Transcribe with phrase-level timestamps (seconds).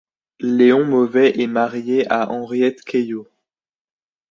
[0.39, 3.27] Léon Mauvais est marié à Henriette Caillot.